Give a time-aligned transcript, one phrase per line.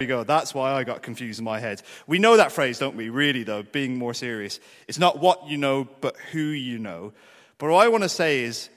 [0.00, 0.22] we go.
[0.22, 1.82] That's why I got confused in my head.
[2.06, 3.08] We know that phrase, don't we?
[3.08, 4.60] Really, though, being more serious.
[4.86, 7.12] It's not what you know, but who you know.
[7.58, 8.68] But what I want to say is,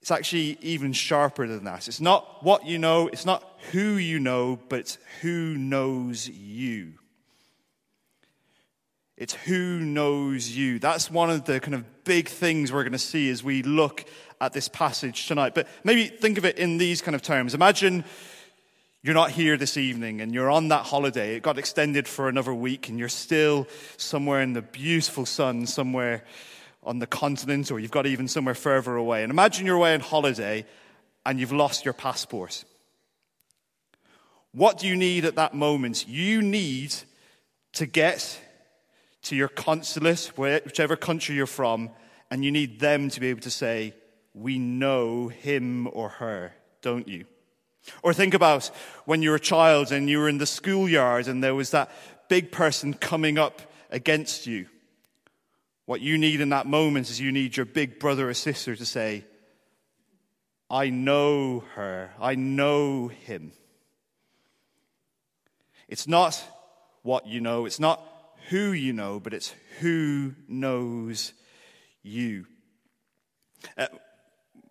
[0.00, 1.88] it's actually even sharper than that.
[1.88, 6.92] It's not what you know, it's not who you know, but it's who knows you.
[9.16, 10.78] It's who knows you.
[10.78, 14.04] That's one of the kind of big things we're going to see as we look
[14.40, 15.56] at this passage tonight.
[15.56, 17.52] But maybe think of it in these kind of terms.
[17.52, 18.04] Imagine
[19.02, 21.36] you're not here this evening and you're on that holiday.
[21.36, 23.66] It got extended for another week and you're still
[23.96, 26.24] somewhere in the beautiful sun, somewhere
[26.82, 29.22] on the continent, or you've got even somewhere further away.
[29.22, 30.66] And imagine you're away on holiday
[31.24, 32.64] and you've lost your passport.
[34.52, 36.06] What do you need at that moment?
[36.06, 36.94] You need
[37.74, 38.38] to get
[39.22, 41.90] to your consulate, whichever country you're from,
[42.30, 43.94] and you need them to be able to say,
[44.34, 47.26] We know him or her, don't you?
[48.02, 48.70] Or think about
[49.04, 51.90] when you were a child and you were in the schoolyard and there was that
[52.28, 54.66] big person coming up against you.
[55.86, 58.86] What you need in that moment is you need your big brother or sister to
[58.86, 59.24] say,
[60.70, 63.52] I know her, I know him.
[65.88, 66.40] It's not
[67.02, 68.00] what you know, it's not
[68.50, 71.32] who you know, but it's who knows
[72.02, 72.46] you.
[73.76, 73.86] Uh,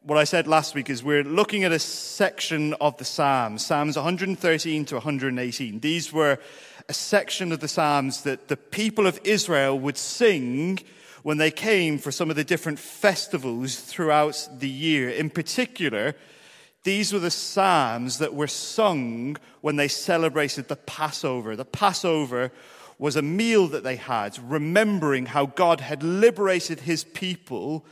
[0.10, 3.96] what I said last week is we're looking at a section of the Psalms, Psalms
[3.96, 5.82] 113 to 118.
[5.82, 6.40] These were
[6.88, 10.80] a section of the Psalms that the people of Israel would sing
[11.22, 15.12] when they came for some of the different festivals throughout the year.
[15.12, 16.16] In particular,
[16.82, 21.56] these were the Psalms that were sung when they celebrated the Passover.
[21.56, 22.52] The Passover
[22.98, 27.86] was a meal that they had, remembering how God had liberated his people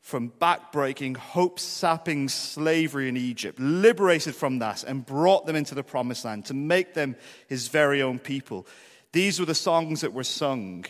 [0.00, 5.82] from backbreaking, hope sapping slavery in Egypt, liberated from that, and brought them into the
[5.82, 7.16] promised land to make them
[7.48, 8.66] his very own people.
[9.12, 10.84] These were the songs that were sung.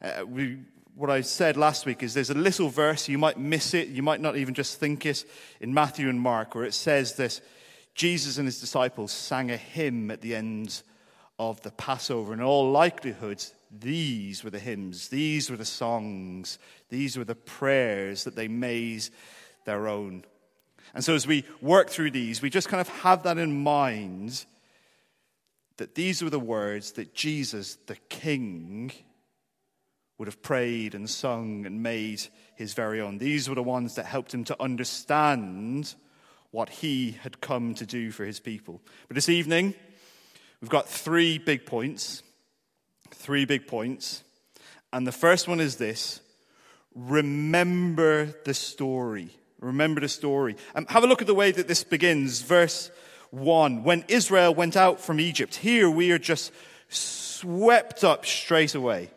[0.00, 0.58] Uh, we,
[0.94, 4.02] what I said last week is there's a little verse, you might miss it, you
[4.02, 5.24] might not even just think it,
[5.60, 7.40] in Matthew and Mark, where it says this
[7.94, 10.82] Jesus and his disciples sang a hymn at the end
[11.38, 12.32] of the Passover.
[12.32, 16.58] In all likelihood, these were the hymns, these were the songs,
[16.88, 19.08] these were the prayers that they made
[19.64, 20.24] their own.
[20.94, 24.46] And so as we work through these, we just kind of have that in mind
[25.76, 28.90] that these were the words that Jesus, the King,
[30.18, 32.22] would have prayed and sung and made
[32.56, 33.18] his very own.
[33.18, 35.94] These were the ones that helped him to understand
[36.50, 38.80] what he had come to do for his people.
[39.06, 39.74] But this evening,
[40.60, 42.22] we've got three big points
[43.14, 44.22] three big points.
[44.92, 46.20] And the first one is this
[46.94, 49.30] remember the story.
[49.60, 50.56] Remember the story.
[50.74, 52.42] Um, have a look at the way that this begins.
[52.42, 52.90] Verse
[53.30, 53.82] 1.
[53.82, 56.52] When Israel went out from Egypt, here we are just
[56.88, 59.10] swept up straight away.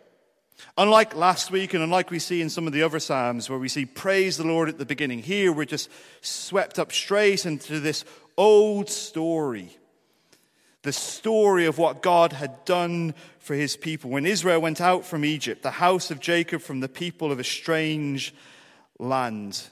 [0.77, 3.67] Unlike last week, and unlike we see in some of the other Psalms where we
[3.67, 5.89] see praise the Lord at the beginning, here we're just
[6.21, 8.05] swept up straight into this
[8.37, 9.77] old story
[10.83, 14.09] the story of what God had done for his people.
[14.09, 17.43] When Israel went out from Egypt, the house of Jacob from the people of a
[17.43, 18.33] strange
[18.97, 19.67] land.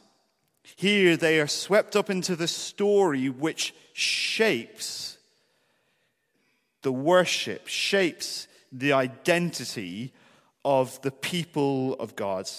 [0.76, 5.18] Here they are swept up into the story which shapes
[6.82, 10.14] the worship, shapes the identity
[10.64, 12.50] of the people of God.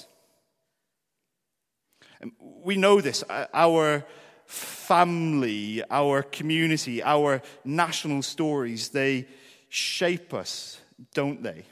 [2.21, 3.25] And we know this.
[3.28, 4.05] Uh, our
[4.50, 9.27] family, our community, our national stories, they
[9.69, 10.81] shape us,
[11.15, 11.65] don't they?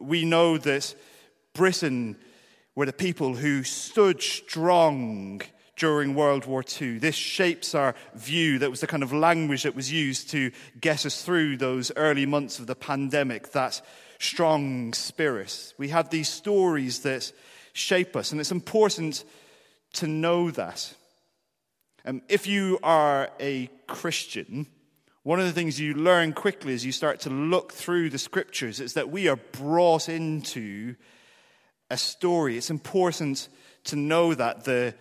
[0.00, 0.94] We know that
[1.52, 2.16] Britain
[2.74, 5.42] were the people who stood strong
[5.76, 6.98] during World War II.
[6.98, 8.58] This shapes our view.
[8.58, 10.50] That was the kind of language that was used to
[10.80, 13.80] get us through those early months of the pandemic, that
[14.18, 15.74] strong spirit.
[15.78, 17.30] We have these stories that
[17.72, 19.22] shape us, and it's important
[19.94, 20.92] to know that.
[22.06, 24.66] Um, if you are a Christian,
[25.22, 28.78] one of the things you learn quickly as you start to look through the scriptures
[28.78, 30.96] is that we are brought into
[31.90, 32.58] a story.
[32.58, 33.48] It's important
[33.84, 34.94] to know that the,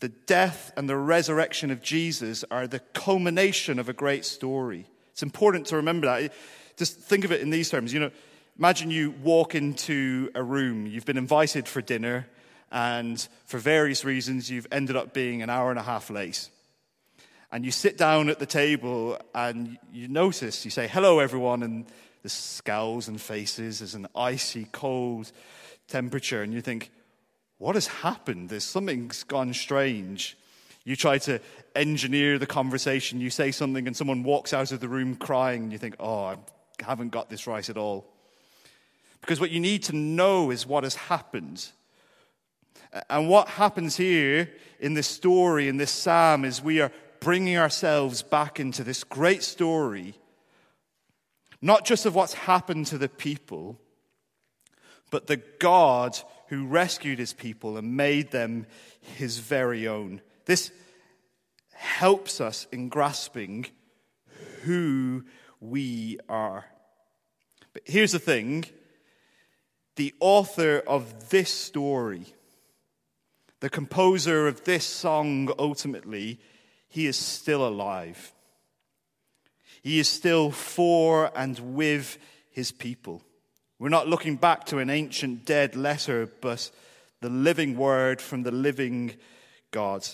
[0.00, 4.86] the death and the resurrection of Jesus are the culmination of a great story.
[5.12, 6.32] It's important to remember that.
[6.76, 7.92] Just think of it in these terms.
[7.92, 8.10] You know,
[8.58, 12.26] imagine you walk into a room, you've been invited for dinner,
[12.72, 16.48] and for various reasons, you've ended up being an hour and a half late.
[17.52, 21.84] And you sit down at the table and you notice, you say, hello, everyone, and
[22.22, 25.30] the scowls and faces, there's an icy cold
[25.86, 26.90] temperature, and you think,
[27.58, 28.48] what has happened?
[28.48, 30.36] There's something's gone strange.
[30.84, 31.40] You try to
[31.76, 33.20] engineer the conversation.
[33.20, 36.24] You say something, and someone walks out of the room crying, and you think, oh,
[36.24, 36.36] I
[36.80, 38.06] haven't got this right at all.
[39.20, 41.68] Because what you need to know is what has happened.
[43.08, 48.22] And what happens here in this story, in this psalm, is we are bringing ourselves
[48.22, 50.14] back into this great story,
[51.60, 53.78] not just of what's happened to the people,
[55.10, 58.66] but the God who rescued his people and made them
[59.16, 60.20] his very own.
[60.44, 60.70] This
[61.72, 63.66] helps us in grasping
[64.62, 65.24] who
[65.60, 66.64] we are.
[67.72, 68.64] But here's the thing
[69.96, 72.26] the author of this story,
[73.62, 76.40] the composer of this song, ultimately,
[76.88, 78.32] he is still alive.
[79.84, 82.18] He is still for and with
[82.50, 83.22] his people.
[83.78, 86.72] We're not looking back to an ancient dead letter, but
[87.20, 89.14] the living word from the living
[89.70, 90.08] God.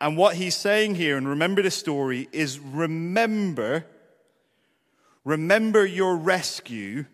[0.00, 3.84] And what he's saying here, and remember the story, is remember,
[5.24, 7.06] remember your rescue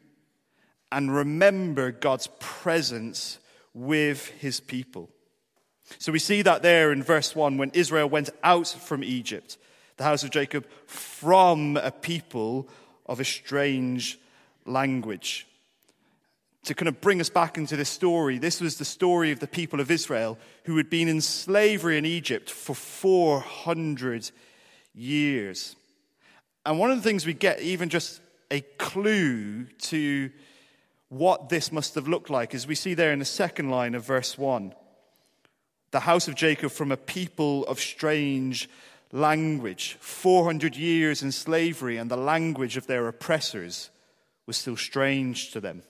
[0.93, 3.39] and remember God's presence
[3.73, 5.09] with his people.
[5.99, 9.59] So we see that there in verse 1 when Israel went out from Egypt,
[9.97, 12.69] the house of Jacob, from a people
[13.07, 14.19] of a strange
[14.65, 15.47] language.
[16.65, 19.47] To kind of bring us back into this story, this was the story of the
[19.47, 24.31] people of Israel who had been in slavery in Egypt for 400
[24.95, 25.75] years.
[26.67, 28.21] And one of the things we get, even just
[28.51, 30.31] a clue to
[31.09, 34.05] what this must have looked like, is we see there in the second line of
[34.05, 34.75] verse 1.
[35.91, 38.69] The house of Jacob from a people of strange
[39.13, 43.91] language, 400 years in slavery, and the language of their oppressors
[44.47, 45.83] was still strange to them.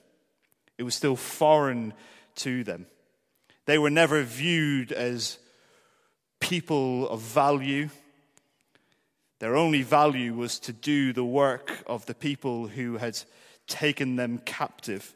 [0.77, 1.93] It was still foreign
[2.37, 2.87] to them.
[3.65, 5.37] They were never viewed as
[6.39, 7.89] people of value.
[9.39, 13.19] Their only value was to do the work of the people who had
[13.67, 15.13] taken them captive.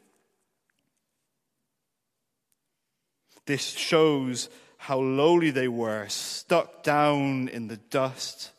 [3.46, 4.48] This shows
[4.86, 8.52] how lowly they were, stuck down in the dust,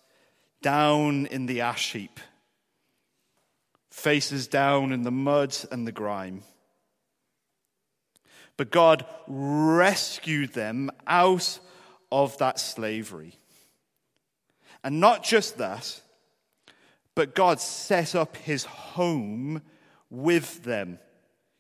[0.62, 2.20] down in the ash heap,
[3.90, 6.44] faces down in the mud and the grime.
[8.58, 11.60] But God rescued them out
[12.12, 13.36] of that slavery.
[14.84, 16.02] And not just that,
[17.16, 19.62] but God set up his home
[20.10, 21.00] with them.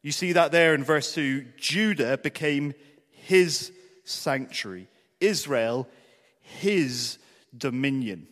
[0.04, 1.46] You see that there in verse 2.
[1.56, 2.74] Judah became
[3.10, 3.72] his
[4.08, 4.88] sanctuary,
[5.20, 5.88] Israel,
[6.42, 7.18] his
[7.56, 8.28] dominion.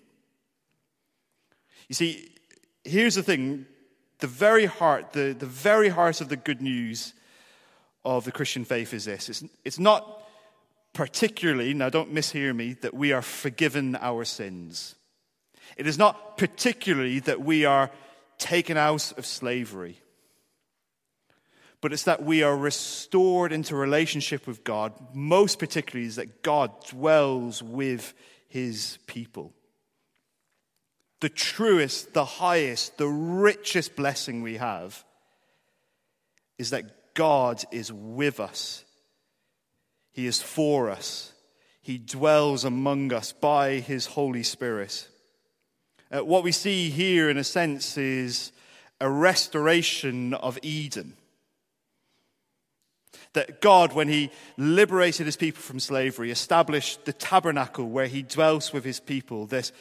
[1.87, 2.31] You see,
[2.83, 3.65] here's the thing
[4.19, 7.13] the very heart, the, the very heart of the good news
[8.05, 10.23] of the Christian faith is this it's, it's not
[10.93, 14.95] particularly, now don't mishear me, that we are forgiven our sins.
[15.75, 17.91] It is not particularly that we are
[18.37, 19.99] taken out of slavery
[21.85, 24.91] but it's that we are restored into relationship with God.
[25.13, 28.15] Most particularly, is that God dwells with
[28.47, 29.53] his people.
[31.19, 35.05] The truest, the highest, the richest blessing we have
[36.57, 38.83] is that God is with us.
[40.11, 41.33] He is for us.
[41.83, 45.07] He dwells among us by his Holy Spirit.
[46.11, 48.51] Uh, what we see here, in a sense, is
[48.99, 51.15] a restoration of Eden
[53.33, 58.73] that God, when he liberated his people from slavery, established the tabernacle where he dwells
[58.73, 59.45] with his people.
[59.45, 59.71] This,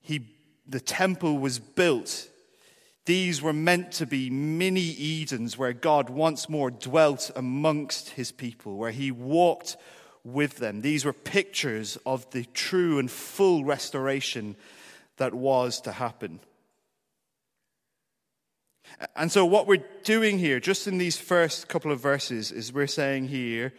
[0.00, 0.26] he,
[0.68, 2.28] the temple was built.
[3.06, 8.76] These were meant to be mini Edens where God once more dwelt amongst his people,
[8.76, 9.76] where he walked
[10.24, 10.82] with them.
[10.82, 14.56] These were pictures of the true and full restoration
[15.16, 16.40] that was to happen.
[19.16, 22.86] And so, what we're doing here, just in these first couple of verses, is we're
[22.86, 23.72] saying here,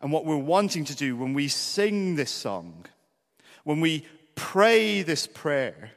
[0.00, 2.86] and what we're wanting to do when we sing this song,
[3.64, 5.92] when we pray this prayer,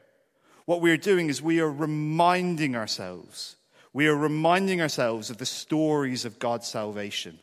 [0.64, 3.56] what we're doing is we are reminding ourselves,
[3.92, 7.38] we are reminding ourselves of the stories of God's salvation.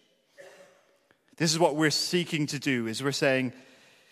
[1.38, 3.54] This is what we're seeking to do, is we're saying,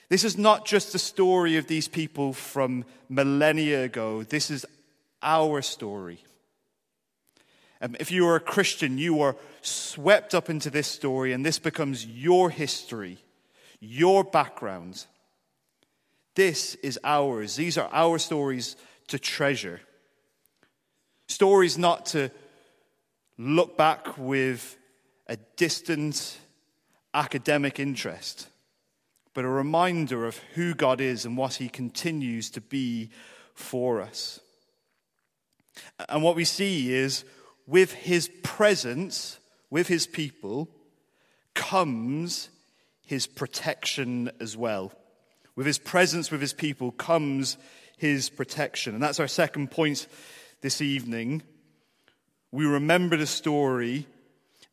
[0.09, 4.65] this is not just the story of these people from millennia ago, this is
[5.21, 6.23] our story.
[7.81, 11.57] Um, if you are a Christian, you are swept up into this story, and this
[11.57, 13.17] becomes your history,
[13.79, 15.05] your background.
[16.35, 17.55] This is ours.
[17.55, 18.75] These are our stories
[19.07, 19.81] to treasure.
[21.27, 22.29] Stories not to
[23.37, 24.77] look back with
[25.27, 26.37] a distant
[27.13, 28.47] academic interest,
[29.33, 33.09] but a reminder of who God is and what he continues to be
[33.55, 34.39] for us.
[36.07, 37.25] And what we see is
[37.67, 39.39] with his presence,
[39.69, 40.69] with his people,
[41.53, 42.49] comes
[43.05, 44.91] his protection as well.
[45.55, 47.57] With his presence, with his people, comes
[47.97, 48.93] his protection.
[48.93, 50.07] And that's our second point
[50.61, 51.43] this evening.
[52.51, 54.07] We remember the story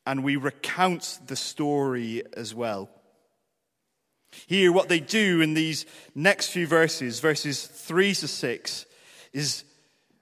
[0.06, 2.88] and we recount the story as well.
[4.46, 8.86] Here, what they do in these next few verses, verses 3 to 6,
[9.32, 9.64] is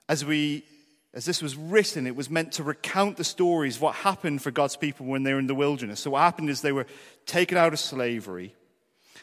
[0.08, 0.64] as we
[1.16, 4.50] as this was written, it was meant to recount the stories, of what happened for
[4.50, 6.00] God's people when they were in the wilderness.
[6.00, 6.86] So, what happened is they were
[7.24, 8.54] taken out of slavery,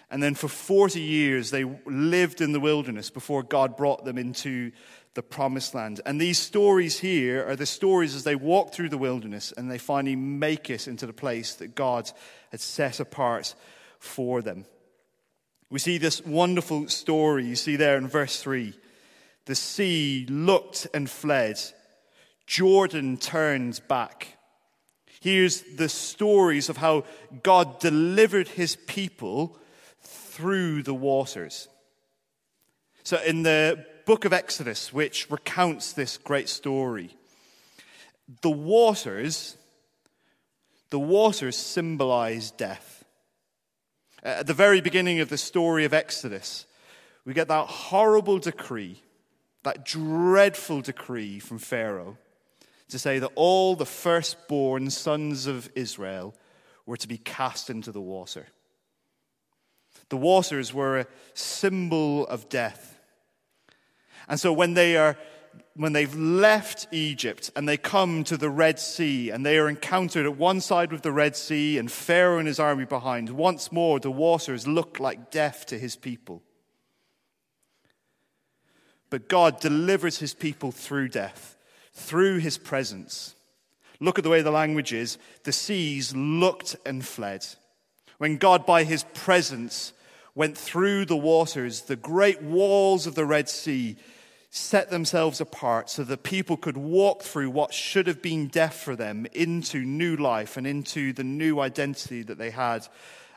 [0.09, 4.71] and then for 40 years they lived in the wilderness before God brought them into
[5.13, 6.01] the promised land.
[6.03, 9.77] And these stories here are the stories as they walk through the wilderness and they
[9.77, 12.09] finally make it into the place that God
[12.49, 13.53] had set apart
[13.99, 14.65] for them.
[15.69, 18.73] We see this wonderful story you see there in verse 3.
[19.45, 21.59] The sea looked and fled
[22.47, 24.37] Jordan turns back.
[25.21, 27.05] Here's the stories of how
[27.43, 29.57] God delivered his people
[30.01, 31.69] through the waters.
[33.03, 37.15] So, in the book of Exodus, which recounts this great story,
[38.41, 39.55] the waters,
[40.89, 43.05] the waters symbolize death.
[44.25, 46.65] Uh, at the very beginning of the story of Exodus,
[47.25, 49.01] we get that horrible decree,
[49.63, 52.17] that dreadful decree from Pharaoh
[52.89, 56.35] to say that all the firstborn sons of Israel
[56.85, 58.47] were to be cast into the water.
[60.09, 62.99] The waters were a symbol of death.
[64.27, 65.17] And so when they are
[65.75, 70.25] when they've left Egypt and they come to the Red Sea and they are encountered
[70.25, 73.99] at one side with the Red Sea and Pharaoh and his army behind, once more
[73.99, 76.43] the waters look like death to his people.
[79.09, 81.52] But God delivers his people through death
[81.93, 83.35] through his presence.
[83.99, 85.17] Look at the way the language is.
[85.43, 87.45] The seas looked and fled.
[88.17, 89.93] When God, by his presence,
[90.35, 93.95] went through the waters, the great walls of the Red Sea
[94.49, 98.95] set themselves apart so that people could walk through what should have been death for
[98.95, 102.87] them into new life and into the new identity that they had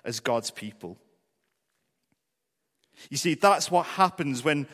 [0.05, 0.99] as God's people.
[3.09, 4.67] You see, that's what happens when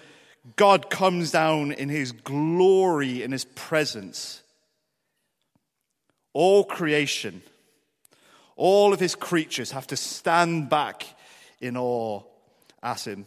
[0.56, 4.42] God comes down in his glory, in his presence.
[6.32, 7.42] All creation,
[8.56, 11.04] all of his creatures have to stand back
[11.60, 12.22] in awe
[12.82, 13.26] at him.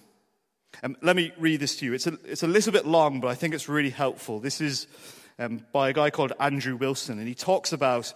[0.83, 1.93] Um, let me read this to you.
[1.93, 4.39] It's a, it's a little bit long, but I think it's really helpful.
[4.39, 4.87] This is
[5.39, 8.13] um, by a guy called Andrew Wilson, and he talks about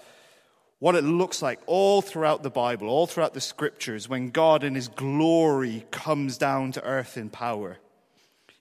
[0.79, 4.75] what it looks like all throughout the Bible, all throughout the scriptures, when God in
[4.75, 7.77] his glory comes down to earth in power.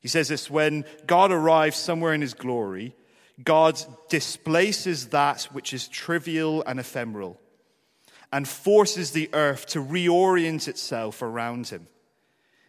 [0.00, 2.94] He says this when God arrives somewhere in his glory,
[3.42, 7.40] God displaces that which is trivial and ephemeral
[8.32, 11.86] and forces the earth to reorient itself around him.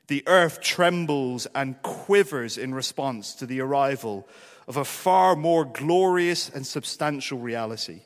[0.07, 4.27] The earth trembles and quivers in response to the arrival
[4.67, 8.01] of a far more glorious and substantial reality.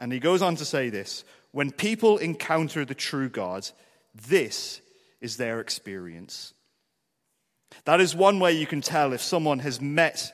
[0.00, 3.68] And he goes on to say this when people encounter the true God,
[4.14, 4.80] this
[5.20, 6.54] is their experience.
[7.84, 10.32] That is one way you can tell if someone has met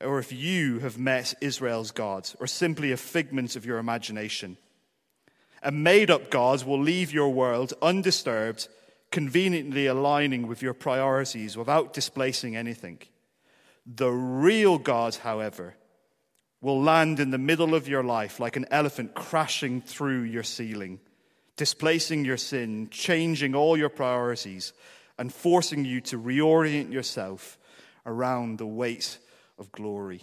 [0.00, 4.58] or if you have met Israel's God or simply a figment of your imagination.
[5.62, 8.68] A made up God will leave your world undisturbed,
[9.10, 12.98] conveniently aligning with your priorities without displacing anything.
[13.86, 15.76] The real God, however,
[16.60, 21.00] will land in the middle of your life like an elephant crashing through your ceiling,
[21.56, 24.72] displacing your sin, changing all your priorities,
[25.18, 27.58] and forcing you to reorient yourself
[28.04, 29.18] around the weight
[29.58, 30.22] of glory.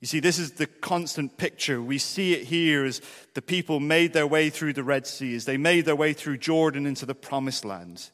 [0.00, 1.82] You see, this is the constant picture.
[1.82, 3.02] We see it here as
[3.34, 6.38] the people made their way through the Red Sea, as they made their way through
[6.38, 8.10] Jordan into the promised land.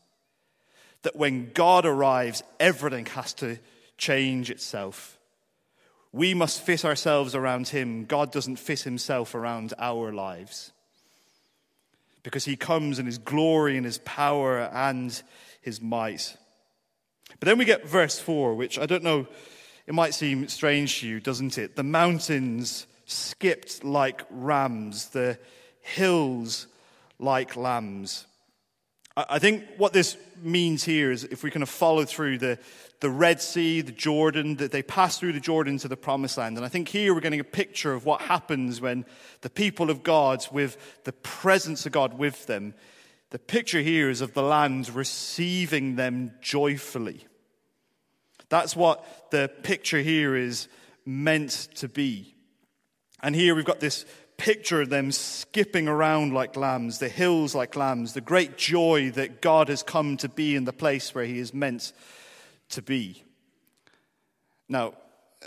[1.03, 3.59] That when God arrives, everything has to
[3.97, 5.17] change itself.
[6.11, 8.05] We must fit ourselves around Him.
[8.05, 10.73] God doesn't fit Himself around our lives
[12.27, 15.23] because he comes in his glory and his power and
[15.63, 16.37] his might.
[17.39, 19.29] But then we get verse 4, which I don't know,
[19.87, 21.77] it might seem strange to you, doesn't it?
[21.77, 25.39] The mountains skipped like rams, the
[25.83, 26.67] hills
[27.21, 28.27] like lambs.
[29.17, 32.59] I think what this means here is if we kind of follow through the,
[33.01, 36.57] the Red Sea, the Jordan, that they pass through the Jordan to the Promised Land.
[36.57, 39.05] And I think here we're getting a picture of what happens when
[39.43, 42.75] the people of God, with the presence of God with them,
[43.31, 47.27] the picture here is of the land receiving them joyfully.
[48.49, 50.69] That's what the picture here is
[51.05, 52.35] meant to be.
[53.23, 54.05] And here we've got this
[54.37, 59.41] picture of them skipping around like lambs, the hills like lambs, the great joy that
[59.41, 61.93] God has come to be in the place where He is meant
[62.71, 63.23] to be.
[64.69, 64.95] Now,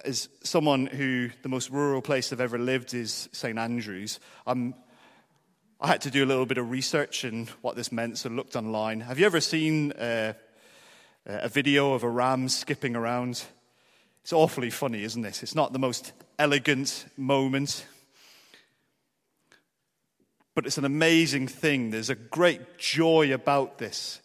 [0.05, 3.57] as someone who the most rural place I've ever lived is St.
[3.57, 4.73] Andrews, I'm,
[5.81, 8.55] I had to do a little bit of research in what this meant, so looked
[8.55, 9.01] online.
[9.01, 10.33] Have you ever seen uh,
[11.25, 13.43] a video of a ram skipping around?
[14.21, 15.43] It's awfully funny, isn't it?
[15.43, 17.85] It's not the most elegant moment,
[20.55, 21.91] but it's an amazing thing.
[21.91, 24.21] There's a great joy about this.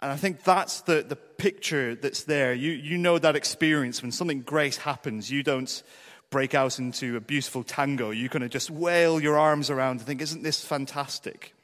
[0.00, 2.54] And I think that's the, the picture that's there.
[2.54, 5.30] You, you know that experience when something great happens.
[5.30, 5.82] You don't
[6.30, 8.10] break out into a beautiful tango.
[8.10, 11.54] You kind of just wail your arms around and think, isn't this fantastic?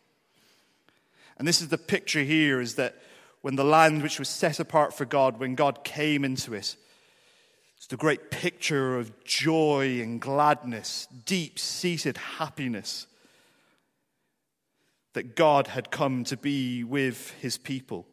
[1.39, 2.97] And this is the picture here is that
[3.43, 6.77] when the land which was set apart for God, when God came into it,
[7.77, 13.07] it's the great picture of joy and gladness, deep seated happiness
[15.13, 18.07] that God had come to be with his people.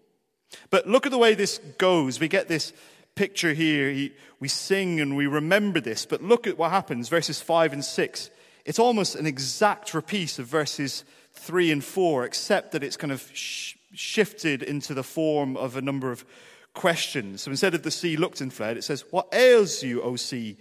[0.69, 2.19] But look at the way this goes.
[2.19, 2.73] We get this
[3.15, 3.91] picture here.
[3.91, 7.85] He, we sing and we remember this, but look at what happens, verses 5 and
[7.85, 8.29] 6.
[8.65, 11.03] It's almost an exact repeat of verses
[11.33, 15.81] 3 and 4, except that it's kind of sh- shifted into the form of a
[15.81, 16.25] number of
[16.73, 17.41] questions.
[17.41, 20.57] So instead of the sea looked and fled, it says, What ails you, O sea,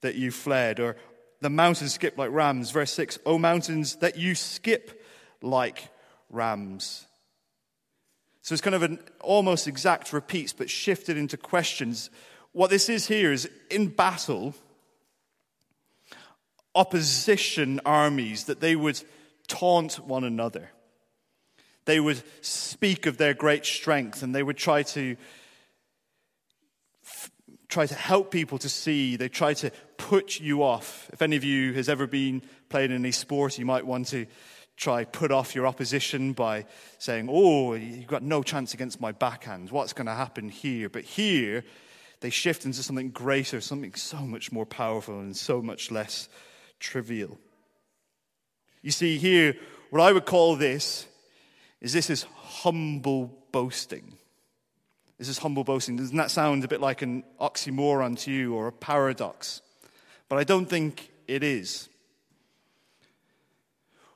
[0.00, 0.80] that you fled?
[0.80, 0.96] Or
[1.40, 2.70] the mountains skip like rams.
[2.70, 5.02] Verse 6, O mountains, that you skip
[5.42, 5.88] like
[6.30, 7.06] rams.
[8.44, 12.10] So it's kind of an almost exact repeats, but shifted into questions.
[12.52, 14.54] What this is here is in battle,
[16.74, 19.02] opposition armies, that they would
[19.48, 20.68] taunt one another.
[21.86, 25.16] They would speak of their great strength and they would try to
[27.68, 29.16] try to help people to see.
[29.16, 31.08] They try to put you off.
[31.14, 34.26] If any of you has ever been playing any sport, you might want to
[34.76, 36.66] try put off your opposition by
[36.98, 39.70] saying, "Oh, you've got no chance against my backhand.
[39.70, 41.64] What's going to happen here?" But here,
[42.20, 46.28] they shift into something greater, something so much more powerful and so much less
[46.80, 47.38] trivial.
[48.82, 49.56] You see, here,
[49.90, 51.06] what I would call this
[51.80, 54.18] is this is humble boasting.
[55.18, 55.96] This is humble boasting.
[55.96, 59.62] Doesn't that sound a bit like an oxymoron to you or a paradox?
[60.28, 61.88] But I don't think it is.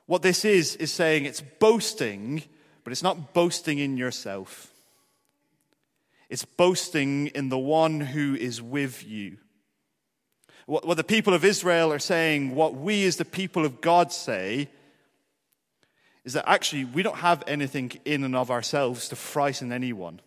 [0.09, 2.41] What this is, is saying it's boasting,
[2.83, 4.73] but it's not boasting in yourself.
[6.31, 9.37] It's boasting in the one who is with you.
[10.65, 14.11] What, what the people of Israel are saying, what we as the people of God
[14.11, 14.69] say,
[16.25, 20.21] is that actually we don't have anything in and of ourselves to frighten anyone.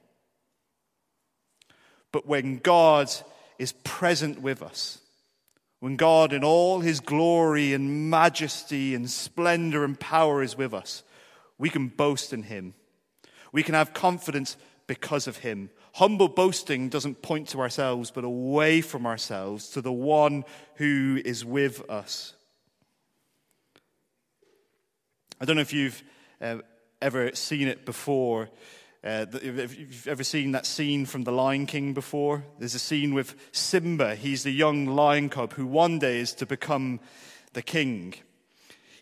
[2.12, 3.10] But when God
[3.58, 5.01] is present with us,
[5.82, 11.02] when God, in all his glory and majesty and splendor and power, is with us,
[11.58, 12.74] we can boast in him.
[13.50, 15.70] We can have confidence because of him.
[15.94, 20.44] Humble boasting doesn't point to ourselves, but away from ourselves to the one
[20.76, 22.34] who is with us.
[25.40, 26.00] I don't know if you've
[26.40, 26.58] uh,
[27.00, 28.50] ever seen it before.
[29.04, 33.14] Uh, if you've ever seen that scene from The Lion King before, there's a scene
[33.14, 34.14] with Simba.
[34.14, 37.00] He's the young lion cub who one day is to become
[37.52, 38.14] the king.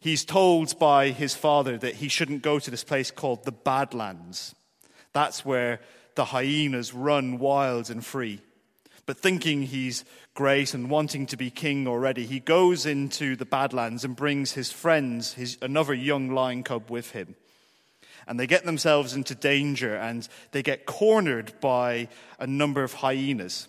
[0.00, 4.54] He's told by his father that he shouldn't go to this place called the Badlands.
[5.12, 5.80] That's where
[6.14, 8.40] the hyenas run wild and free.
[9.04, 14.06] But thinking he's great and wanting to be king already, he goes into the Badlands
[14.06, 17.34] and brings his friends, his, another young lion cub with him
[18.26, 23.68] and they get themselves into danger and they get cornered by a number of hyenas.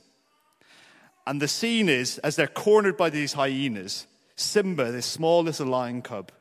[1.25, 6.01] And the scene is, as they're cornered by these hyenas, Simba, this small little lion
[6.01, 6.31] cub,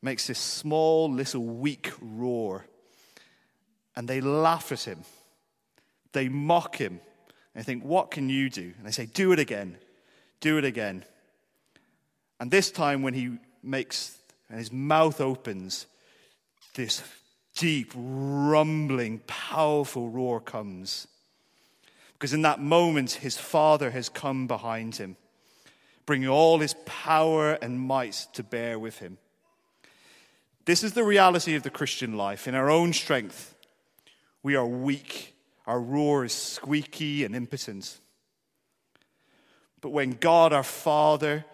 [0.00, 2.64] makes this small little weak roar.
[3.96, 5.00] And they laugh at him.
[6.12, 7.00] They mock him.
[7.54, 8.72] And they think, What can you do?
[8.78, 9.76] And they say, Do it again.
[10.40, 11.04] Do it again.
[12.40, 14.16] And this time, when he makes,
[14.48, 15.86] and his mouth opens,
[16.74, 17.02] this
[17.58, 21.08] deep, rumbling, powerful roar comes.
[22.12, 25.16] Because in that moment, his father has come behind him,
[26.06, 29.18] bringing all his power and might to bear with him.
[30.64, 32.46] This is the reality of the Christian life.
[32.46, 33.54] In our own strength,
[34.42, 35.34] we are weak.
[35.66, 37.98] Our roar is squeaky and impotent.
[39.80, 41.44] But when God, our Father,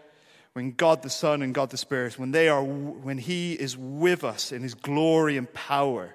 [0.55, 4.25] when God the Son and God the Spirit, when they are, when He is with
[4.25, 6.15] us in His glory and power,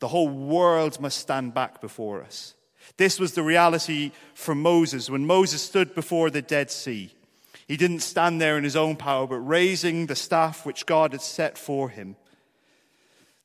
[0.00, 2.54] the whole world must stand back before us.
[2.96, 7.14] This was the reality for Moses when Moses stood before the Dead Sea.
[7.66, 11.22] He didn't stand there in his own power, but raising the staff which God had
[11.22, 12.16] set for him,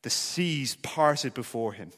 [0.02, 1.92] the seas parted before him.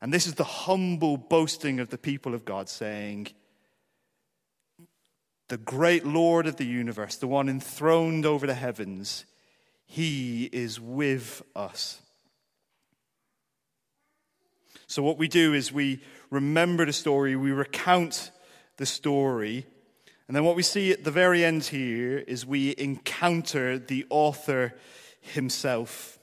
[0.00, 3.28] And this is the humble boasting of the people of God, saying,
[5.48, 9.24] The great Lord of the universe, the one enthroned over the heavens,
[9.86, 12.00] he is with us.
[14.88, 18.30] So, what we do is we remember the story, we recount
[18.76, 19.66] the story,
[20.28, 24.74] and then what we see at the very end here is we encounter the author
[25.20, 26.18] himself.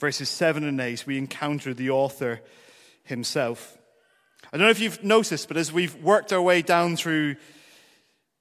[0.00, 2.40] Verses 7 and 8, we encounter the author
[3.04, 3.78] himself.
[4.52, 7.36] I don't know if you've noticed, but as we've worked our way down through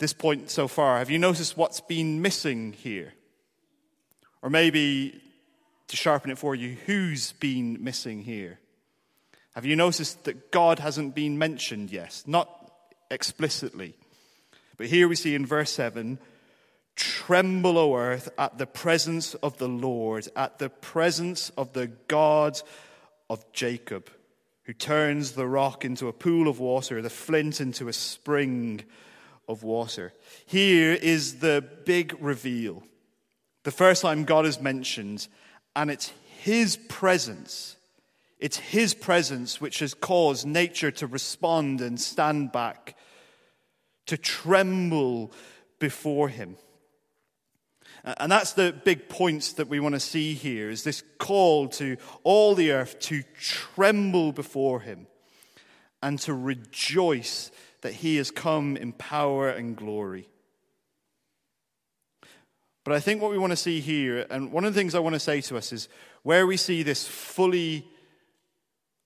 [0.04, 3.14] this point so far, have you noticed what's been missing here?
[4.42, 5.22] Or maybe
[5.88, 8.60] to sharpen it for you, who's been missing here?
[9.56, 12.22] Have you noticed that God hasn't been mentioned yet?
[12.28, 12.50] Not
[13.10, 13.94] explicitly.
[14.76, 16.20] But here we see in verse 7
[16.98, 22.60] Tremble, O earth, at the presence of the Lord, at the presence of the God
[23.30, 24.10] of Jacob,
[24.64, 28.84] who turns the rock into a pool of water, the flint into a spring
[29.48, 30.14] of water.
[30.46, 32.84] Here is the big reveal.
[33.64, 35.28] The first time God is mentioned,
[35.76, 37.78] and it's His presence
[38.44, 42.98] it's His presence which has caused nature to respond and stand back,
[44.08, 45.32] to tremble
[45.80, 46.58] before Him.
[48.04, 51.96] And that's the big points that we want to see here is this call to
[52.24, 55.08] all the earth to tremble before him
[56.02, 57.50] and to rejoice
[57.84, 60.28] that he has come in power and glory.
[62.86, 65.00] But I think what we want to see here, and one of the things I
[65.00, 65.88] want to say to us is
[66.24, 67.86] where we see this fully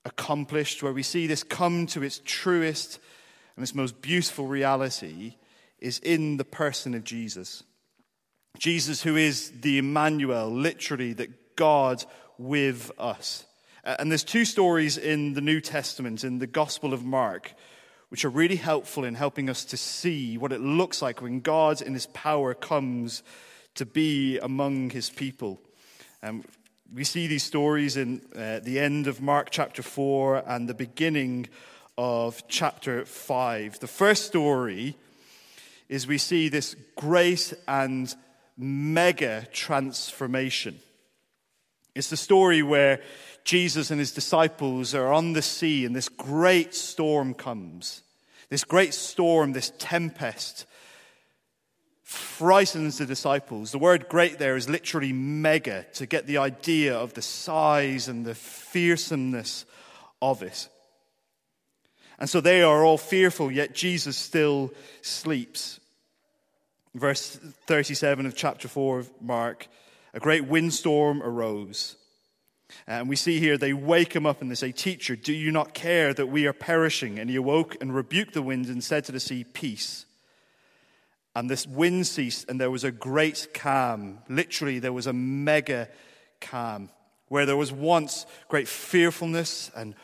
[0.04, 2.98] accomplished, where we see this come to its truest
[3.56, 5.34] and its most beautiful reality,
[5.80, 7.64] is in the person of Jesus.
[8.58, 12.04] Jesus, who is the Emmanuel, literally, that God
[12.38, 13.44] with us.
[13.84, 17.54] And there's two stories in the New Testament, in the Gospel of Mark,
[18.08, 21.82] which are really helpful in helping us to see what it looks like when God,
[21.82, 23.22] in his power, comes
[23.74, 25.60] to be among his people.
[26.22, 26.44] Um,
[26.92, 31.48] we see these stories in uh, the end of Mark chapter 4 and the beginning
[31.98, 33.80] of chapter 5.
[33.80, 34.96] The first story
[35.88, 38.14] is we see this great and
[38.56, 40.80] mega transformation.
[41.98, 43.00] It's the story where
[43.42, 48.02] Jesus and his disciples are on the sea and this great storm comes.
[48.50, 50.64] This great storm, this tempest
[52.04, 53.72] frightens the disciples.
[53.72, 58.24] The word great there is literally mega to get the idea of the size and
[58.24, 59.64] the fearsomeness
[60.22, 60.68] of it.
[62.20, 65.80] And so they are all fearful, yet Jesus still sleeps.
[66.94, 69.66] Verse 37 of chapter 4 of Mark
[70.14, 71.96] a great windstorm arose.
[72.86, 75.74] And we see here they wake him up and they say, Teacher, do you not
[75.74, 77.18] care that we are perishing?
[77.18, 80.04] And he awoke and rebuked the wind and said to the sea, Peace
[81.38, 84.18] and this wind ceased, and there was a great calm.
[84.28, 85.88] Literally, there was a mega
[86.40, 86.90] calm
[87.28, 89.94] where there was once great fearfulness and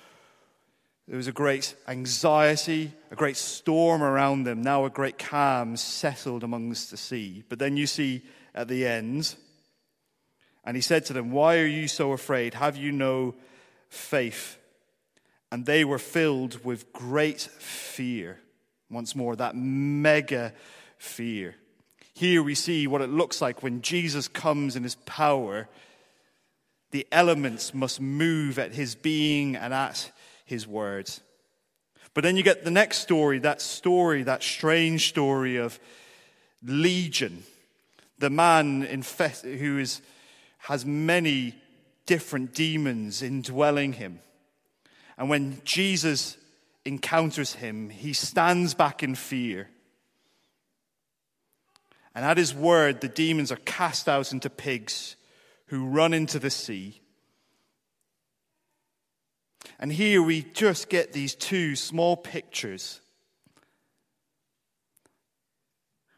[1.09, 4.63] there was a great anxiety, a great storm around them.
[4.63, 7.43] Now a great calm settled amongst the sea.
[7.49, 8.23] But then you see
[8.55, 9.35] at the end,
[10.65, 12.55] and he said to them, Why are you so afraid?
[12.55, 13.35] Have you no
[13.89, 14.59] faith?
[15.53, 18.41] And they were filled with great fear.
[18.91, 20.53] Once more, that mega
[20.99, 21.55] fear.
[22.15, 25.69] Here we see what it looks like when Jesus comes in his power.
[26.93, 30.11] The elements must move at his being and at
[30.45, 31.21] his words.
[32.15, 35.81] But then you get the next story, that story, that strange story of
[36.63, 37.43] Legion,
[38.19, 40.01] the man infest- who is,
[40.65, 41.55] has many
[42.07, 44.21] different demons indwelling him.
[45.19, 46.39] And when Jesus
[46.87, 49.69] encounters him, he stands back in fear.
[52.15, 55.17] And at his word, the demons are cast out into pigs
[55.67, 57.01] who run into the sea.
[59.79, 63.01] And here we just get these two small pictures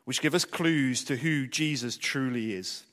[0.05, 2.85] which give us clues to who Jesus truly is.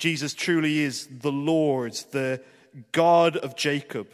[0.00, 2.40] Jesus truly is the Lord, the
[2.90, 4.08] God of Jacob,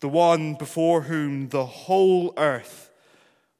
[0.00, 2.90] the one before whom the whole earth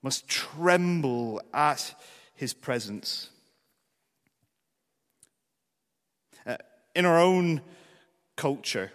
[0.02, 1.94] must tremble at
[2.34, 3.28] his presence.
[6.46, 6.56] Uh,
[6.94, 7.60] in our own
[8.36, 8.90] culture,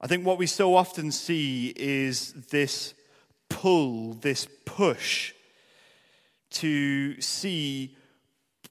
[0.00, 2.94] I think what we so often see is this
[3.48, 5.34] pull, this push
[6.50, 7.94] to see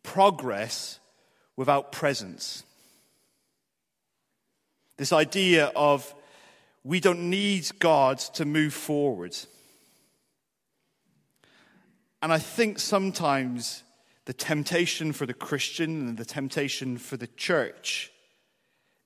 [0.08, 1.00] progress
[1.58, 2.64] without presence.
[4.96, 6.16] This idea of
[6.86, 9.36] we don't need God to move forward.
[12.22, 13.84] And I think sometimes
[14.24, 18.10] the temptation for the Christian and the temptation for the church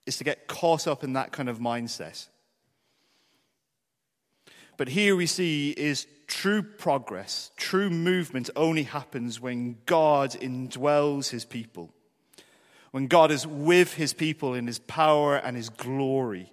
[0.05, 2.27] is to get caught up in that kind of mindset.
[4.81, 11.45] But here we see is true progress, true movement only happens when God indwells his
[11.45, 11.91] people,
[12.89, 16.51] when God is with his people in his power and his glory.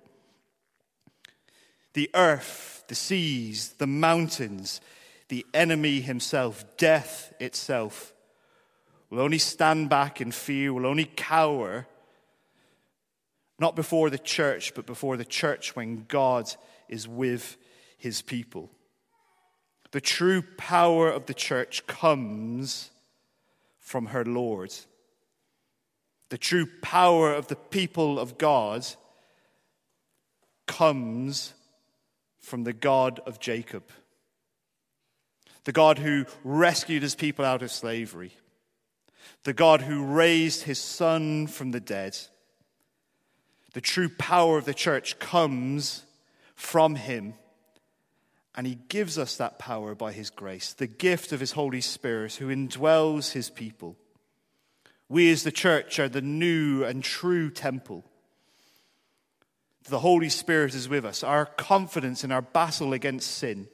[1.94, 4.82] The earth, the seas, the mountains,
[5.28, 8.12] the enemy himself, death itself,
[9.08, 11.86] will only stand back in fear, will only cower,
[13.58, 16.52] not before the church, but before the church when God
[16.90, 17.56] is with
[17.98, 18.70] his people.
[19.90, 22.90] The true power of the church comes
[23.78, 24.72] from her Lord.
[26.30, 28.86] The true power of the people of God
[30.66, 31.54] comes
[32.38, 33.84] from the God of Jacob,
[35.64, 38.32] the God who rescued his people out of slavery,
[39.44, 42.16] the God who raised his son from the dead.
[43.72, 46.04] The true power of the church comes
[46.54, 47.34] from him
[48.58, 52.34] and he gives us that power by his grace, the gift of his Holy Spirit
[52.34, 53.96] who indwells his people.
[55.08, 58.04] We as the church are the new and true temple.
[59.88, 63.68] The Holy Spirit is with us, our confidence in our battle against sin,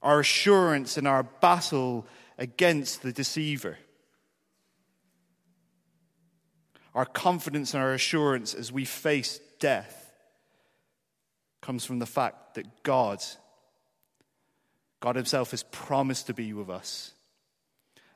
[0.00, 2.06] our assurance in our battle
[2.38, 3.76] against the deceiver,
[6.94, 9.99] our confidence and our assurance as we face death
[11.60, 13.22] comes from the fact that God,
[15.00, 17.12] God Himself has promised to be with us.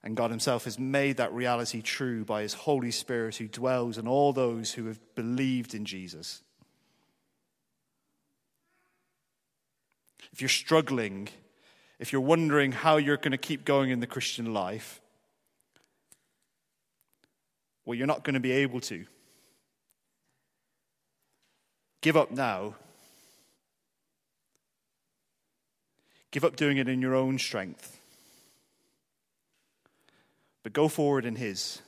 [0.02, 4.06] And God Himself has made that reality true by His Holy Spirit who dwells in
[4.06, 6.42] all those who have believed in Jesus.
[10.32, 11.28] If you're struggling,
[11.98, 15.00] if you're wondering how you're going to keep going in the Christian life,
[17.84, 19.06] well, you're not going to be able to.
[22.00, 22.74] Give up now
[26.34, 28.00] Give up doing it in your own strength.
[30.64, 31.80] But go forward in His.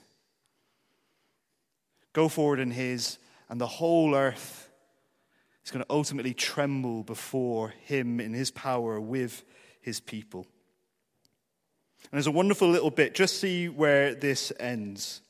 [2.12, 4.70] Go forward in His, and the whole earth
[5.64, 9.42] is going to ultimately tremble before Him in His power with
[9.80, 10.46] His people.
[12.04, 13.16] And there's a wonderful little bit.
[13.16, 15.22] Just see where this ends.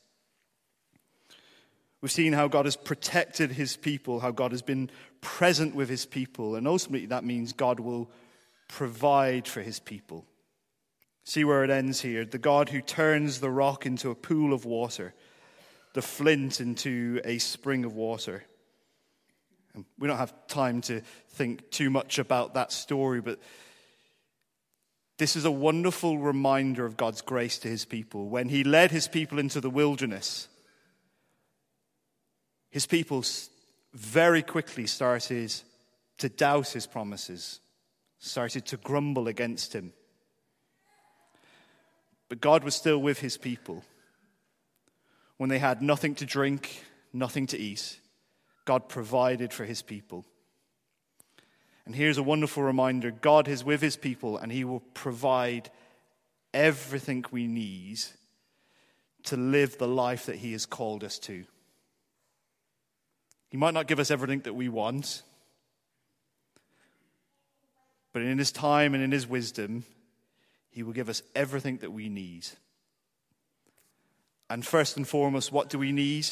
[2.01, 6.05] We've seen how God has protected his people, how God has been present with his
[6.05, 8.11] people, and ultimately that means God will
[8.67, 10.25] provide for his people.
[11.23, 12.25] See where it ends here.
[12.25, 15.13] The God who turns the rock into a pool of water,
[15.93, 18.43] the flint into a spring of water.
[19.73, 23.39] And we don't have time to think too much about that story, but
[25.17, 28.29] this is a wonderful reminder of God's grace to his people.
[28.29, 30.47] When he led his people into the wilderness,
[32.69, 33.23] his people
[33.93, 35.53] very quickly started
[36.19, 37.59] to doubt his promises
[38.19, 39.93] started to grumble against him.
[42.29, 43.83] But God was still with his people.
[45.37, 47.99] When they had nothing to drink, nothing to eat,
[48.65, 50.25] God provided for his people.
[51.85, 55.69] And here's a wonderful reminder God is with his people, and he will provide
[56.53, 57.99] everything we need
[59.23, 61.45] to live the life that he has called us to.
[63.49, 65.21] He might not give us everything that we want,
[68.17, 69.83] but in His time and in His wisdom,
[70.71, 72.47] He will give us everything that we need.
[74.49, 76.27] And first and foremost, what do we need?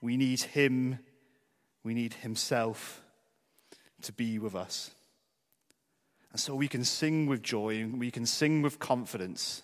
[0.00, 0.98] We need Him,
[1.84, 3.00] we need Himself
[4.00, 4.90] to be with us.
[6.32, 9.62] And so we can sing with joy, and we can sing with confidence.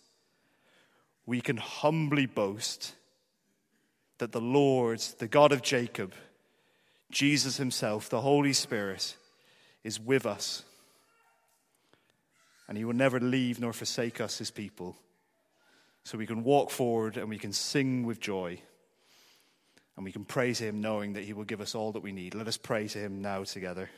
[1.27, 2.95] We can humbly boast
[4.19, 6.15] that the Lord, the God of Jacob,
[7.11, 9.17] Jesus Himself, the Holy Spirit,
[9.89, 10.63] is with us.
[12.69, 14.97] And he will never leave nor forsake us, his people.
[16.05, 18.61] So we can walk forward and we can sing with joy.
[19.97, 22.35] And we can praise him knowing that he will give us all that we need.
[22.35, 23.91] Let us pray to him now together.